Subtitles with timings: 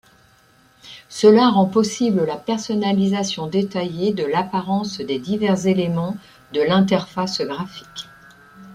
[1.09, 6.17] Cela rend possible la personnalisation détaillée de l'apparence des divers éléments
[6.55, 8.07] de l'interface graphique.